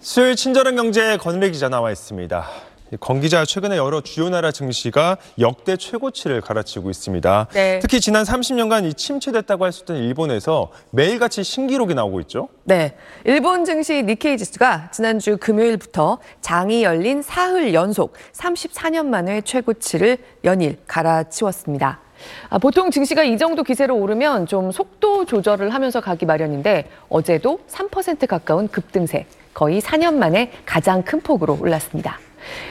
[0.00, 2.46] 수요일 친절한 경제 권은혜 기자 나와 있습니다.
[2.98, 7.46] 권 기자 최근에 여러 주요 나라 증시가 역대 최고치를 갈아치고 있습니다.
[7.52, 7.78] 네.
[7.80, 12.48] 특히 지난 30년간 이 침체됐다고 할 수 있던 일본에서 매일같이 신기록이 나오고 있죠.
[12.64, 12.96] 네.
[13.24, 22.00] 일본 증시 니케이 지수가 지난주 금요일부터 장이 열린 사흘 연속 34년 만에 최고치를 연일 갈아치웠습니다.
[22.48, 28.26] 아, 보통 증시가 이 정도 기세로 오르면 좀 속도 조절을 하면서 가기 마련인데 어제도 3%
[28.26, 32.18] 가까운 급등세, 거의 4년 만에 가장 큰 폭으로 올랐습니다.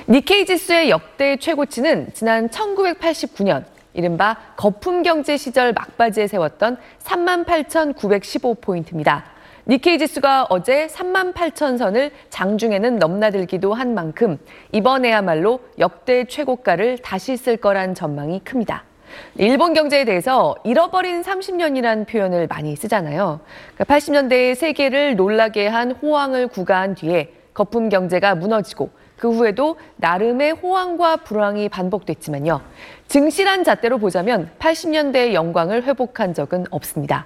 [0.07, 9.23] 니케이 지수의 역대 최고치는 지난 1989년 이른바 거품 경제 시절 막바지에 세웠던 38,915포인트입니다.
[9.67, 14.37] 니케이 지수가 어제 38,000선을 장중에는 넘나들기도 한 만큼
[14.71, 18.88] 이번에야말로 역대 최고가를 다시 쓸 거란 전망이 큽니다.
[19.35, 23.39] 일본 경제에 대해서 잃어버린 30년이란 표현을 많이 쓰잖아요.
[23.79, 31.67] 80년대에 세계를 놀라게 한 호황을 구가한 뒤에 거품 경제가 무너지고 그 후에도 나름의 호황과 불황이
[31.67, 32.61] 반복됐지만요.
[33.07, 37.25] 증시란 잣대로 보자면 80년대의 영광을 회복한 적은 없습니다.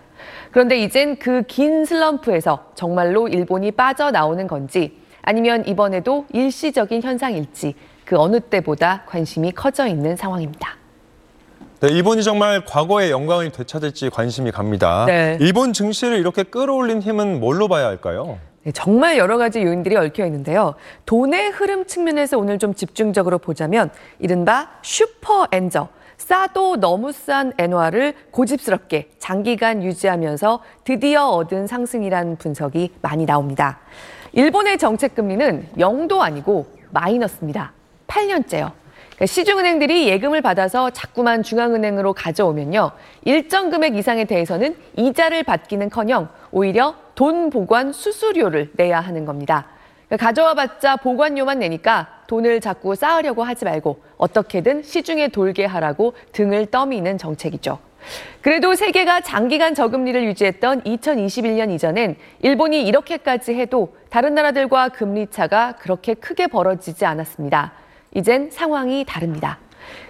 [0.52, 8.39] 그런데 이젠 그 긴 슬럼프에서 정말로 일본이 빠져나오는 건지 아니면 이번에도 일시적인 현상일지 그 어느
[8.39, 10.83] 때보다 관심이 커져 있는 상황입니다.
[11.84, 15.03] 네, 일본이 정말 과거의 영광을 되찾을지 관심이 갑니다.
[15.06, 15.38] 네.
[15.42, 18.39] 일본 증시를 이렇게 끌어올린 힘은 뭘로 봐야 할까요?
[18.64, 20.76] 네, 정말 여러 가지 요인들이 얽혀 있는데요.
[21.06, 23.89] 돈의 흐름 측면에서 오늘 좀 집중적으로 보자면
[24.20, 33.26] 이른바 슈퍼 엔저, 싸도 너무 싼 엔화를 고집스럽게 장기간 유지하면서 드디어 얻은 상승이란 분석이 많이
[33.26, 33.80] 나옵니다.
[34.31, 37.73] 일본의 정책 금리는 0도 아니고 마이너스입니다.
[38.08, 38.83] 8년째요.
[39.16, 42.92] 그러니까 시중은행들이 예금을 받아서 자꾸만 중앙은행으로 가져오면요.
[43.25, 49.67] 일정 금액 이상에 대해서는 이자를 받기는커녕 오히려 돈 보관 수수료를 내야 하는 겁니다.
[50.08, 56.67] 그러니까 가져와 봤자 보관료만 내니까 돈을 자꾸 쌓으려고 하지 말고 어떻게든 시중에 돌게 하라고 등을
[56.67, 57.80] 떠미는 정책이죠.
[58.42, 66.14] 그래도 세계가 장기간 저금리를 유지했던 2021년 이전엔 일본이 이렇게까지 해도 다른 나라들과 금리 차가 그렇게
[66.14, 67.83] 크게 벌어지지 않았습니다.
[68.15, 69.59] 이젠 상황이 다릅니다.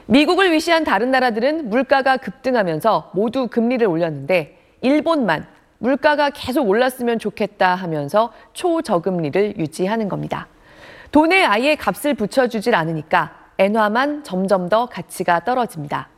[0.05, 5.47] 미국을 위시한 다른 나라들은 물가가 급등하면서 모두 금리를 올렸는데 일본만
[5.77, 10.47] 물가가 계속 올랐으면 좋겠다 하면서 초저금리를 유지하는 겁니다.
[11.11, 16.09] 돈에 아예 값을 붙여주질 않으니까 엔화만 점점 더 가치가 떨어집니다.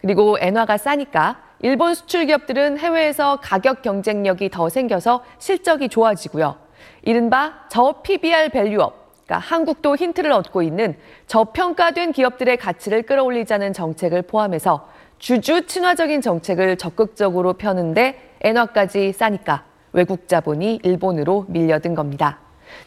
[0.00, 6.56] 그리고 엔화가 싸니까 일본 수출 기업들은 해외에서 가격 경쟁력이 더 생겨서 실적이 좋아지고요.
[7.02, 10.96] 이른바 저 PBR value-up, 그러니까 한국도 힌트를 얻고 있는
[11.26, 20.80] 저평가된 기업들의 가치를 끌어올리자는 정책을 포함해서 주주 친화적인 정책을 적극적으로 펴는데 엔화까지 싸니까 외국 자본이
[20.82, 22.38] 일본으로 밀려든 겁니다.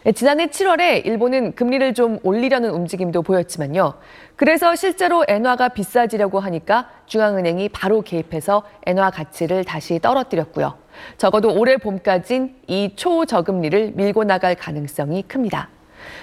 [0.04, 3.94] 네, 지난해 7월에 일본은 금리를 좀 올리려는 움직임도 보였지만요.
[4.36, 10.76] 그래서 실제로 엔화가 비싸지려고 하니까 중앙은행이 바로 개입해서 엔화 가치를 다시 떨어뜨렸고요.
[11.18, 15.70] 적어도 올해 봄까진 이 초저금리를 밀고 나갈 가능성이 큽니다.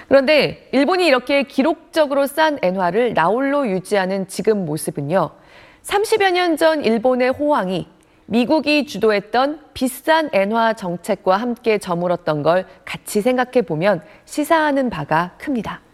[0.07, 5.31] 그런데 일본이 이렇게 기록적으로 싼 엔화를 나홀로 유지하는 지금 모습은요.
[5.83, 7.87] 30여 년 전 일본의 호황이
[8.27, 15.84] 미국이 주도했던 비싼 엔화 정책과 함께 저물었던 걸 같이 생각해 보면 시사하는 바가 큽니다.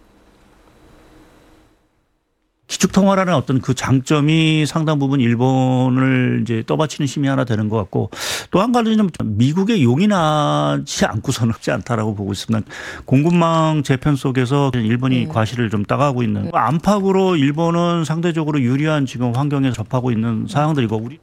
[2.72, 8.09] 기축통화라는 어떤 그 장점이 상당 부분 일본을 이제 떠받치는 힘이 하나 되는 것 같고
[8.50, 12.66] 또 한 가지는 미국의 용이 나지 않고서는 없지 않다라고 보고 있습니다.
[13.06, 15.28] 공급망 재편 속에서 일본이 네.
[15.28, 21.20] 과실을 좀 따가고 있는 안팎으로 일본은 상대적으로 유리한 지금 환경에 접하고 있는 상황들이고 우리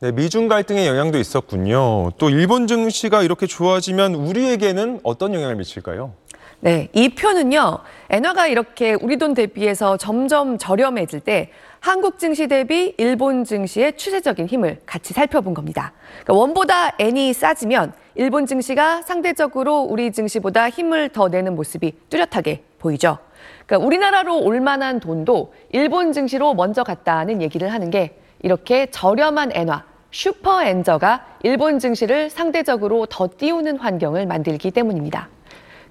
[0.00, 2.12] 네, 미중 갈등의 영향도 있었군요.
[2.18, 6.14] 또 일본 증시가 이렇게 좋아지면 우리에게는 어떤 영향을 미칠까요?
[6.60, 7.78] 네, 이 표는요.
[8.10, 14.80] 엔화가 이렇게 우리 돈 대비해서 점점 저렴해질 때 한국 증시 대비 일본 증시의 추세적인 힘을
[14.84, 15.92] 같이 살펴본 겁니다.
[16.24, 23.18] 그러니까 원보다 엔이 싸지면 일본 증시가 상대적으로 우리 증시보다 힘을 더 내는 모습이 뚜렷하게 보이죠.
[23.66, 29.84] 그러니까 우리나라로 올 만한 돈도 일본 증시로 먼저 갔다는 얘기를 하는 게 이렇게 저렴한 엔화,
[30.10, 35.28] 슈퍼 엔저가 일본 증시를 상대적으로 더 띄우는 환경을 만들기 때문입니다.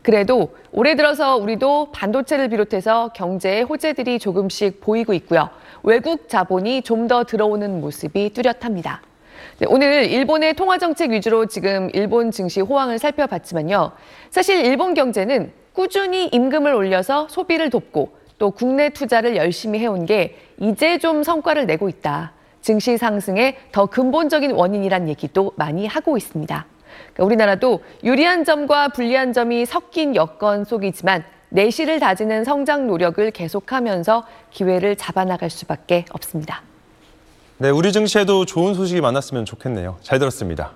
[0.07, 5.49] 그래도 올해 들어서 우리도 반도체를 비롯해서 경제의 호재들이 조금씩 보이고 있고요.
[5.83, 9.01] 외국 자본이 좀 더 들어오는 모습이 뚜렷합니다.
[9.59, 13.91] 네, 오늘 일본의 통화 정책 위주로 지금 일본 증시 호황을 살펴봤지만요.
[14.29, 20.99] 사실 일본 경제는 꾸준히 임금을 올려서 소비를 돕고 또 국내 투자를 열심히 해온 게 이제
[20.99, 22.31] 좀 성과를 내고 있다.
[22.61, 26.65] 증시 상승의 더 근본적인 원인이란 얘기도 많이 하고 있습니다.
[27.13, 34.95] 그러니까 우리나라도 유리한 점과 불리한 점이 섞인 여건 속이지만 내실을 다지는 성장 노력을 계속하면서 기회를
[34.95, 36.61] 잡아나갈 수밖에 없습니다.
[37.57, 39.97] 네, 우리 증시에도 좋은 소식이 많았으면 좋겠네요.
[40.01, 40.73] 잘 들었습니다.